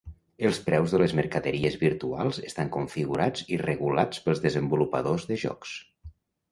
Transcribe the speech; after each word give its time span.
Els 0.47 0.59
preus 0.69 0.95
de 0.95 1.01
les 1.01 1.13
mercaderies 1.19 1.77
virtuals 1.83 2.41
estan 2.49 2.73
configurats 2.79 3.47
i 3.57 3.63
regulats 3.67 4.27
pels 4.27 4.45
desenvolupadors 4.49 5.33
de 5.33 5.41
jocs. 5.49 5.81